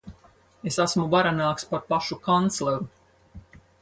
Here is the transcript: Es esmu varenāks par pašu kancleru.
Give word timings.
Es 0.69 0.77
esmu 0.85 1.05
varenāks 1.11 1.67
par 1.73 1.85
pašu 1.93 2.19
kancleru. 2.29 2.89